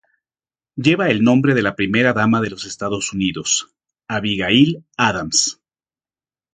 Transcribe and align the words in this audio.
Lleva 0.77 1.11
el 1.11 1.23
nombre 1.23 1.53
de 1.53 1.61
la 1.61 1.75
Primera 1.75 2.11
dama 2.11 2.41
de 2.41 2.49
los 2.49 2.65
Estados 2.65 3.13
Unidos 3.13 3.69
Abigail 4.07 4.83
Adams. 4.97 5.61